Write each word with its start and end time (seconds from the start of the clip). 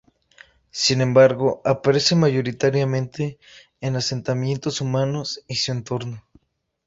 Sin 0.71 0.99
embargo, 0.99 1.61
aparece 1.63 2.15
mayoritariamente 2.15 3.37
en 3.81 3.95
asentamientos 3.95 4.81
humanos 4.81 5.41
y 5.47 5.53
su 5.53 5.71
entorno. 5.73 6.23